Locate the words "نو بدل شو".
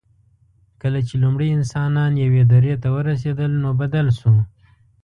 3.63-4.33